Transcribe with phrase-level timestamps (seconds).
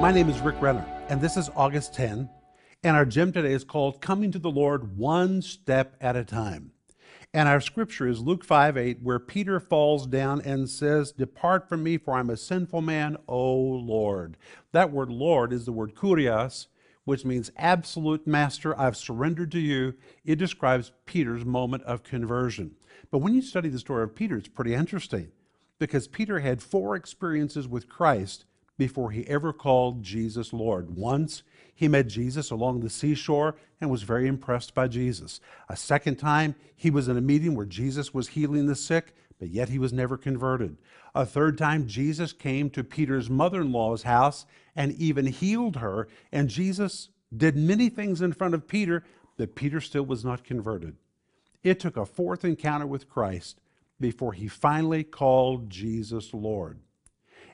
[0.00, 2.28] My name is Rick Renner, and this is August 10.
[2.82, 6.72] And our gem today is called Coming to the Lord One Step at a Time.
[7.32, 11.82] And our scripture is Luke 5 8, where Peter falls down and says, Depart from
[11.84, 14.36] me, for I'm a sinful man, O Lord.
[14.72, 16.66] That word Lord is the word kurios,
[17.04, 18.78] which means absolute master.
[18.78, 19.94] I've surrendered to you.
[20.24, 22.72] It describes Peter's moment of conversion.
[23.10, 25.30] But when you study the story of Peter, it's pretty interesting
[25.78, 28.44] because Peter had four experiences with Christ
[28.76, 30.96] before he ever called Jesus Lord.
[30.96, 31.42] Once,
[31.74, 35.40] he met Jesus along the seashore and was very impressed by Jesus.
[35.68, 39.48] A second time, he was in a meeting where Jesus was healing the sick, but
[39.48, 40.76] yet he was never converted.
[41.14, 44.46] A third time, Jesus came to Peter's mother in law's house
[44.76, 49.04] and even healed her, and Jesus did many things in front of Peter,
[49.36, 50.96] but Peter still was not converted.
[51.62, 53.60] It took a fourth encounter with Christ
[54.00, 56.80] before he finally called Jesus Lord.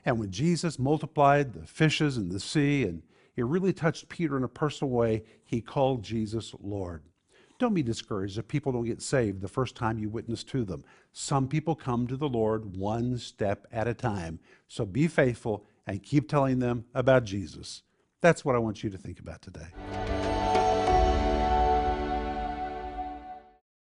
[0.05, 3.03] And when Jesus multiplied the fishes in the sea and
[3.35, 7.03] it really touched Peter in a personal way, he called Jesus Lord.
[7.59, 10.83] Don't be discouraged if people don't get saved the first time you witness to them.
[11.11, 14.39] Some people come to the Lord one step at a time.
[14.67, 17.83] So be faithful and keep telling them about Jesus.
[18.19, 20.10] That's what I want you to think about today.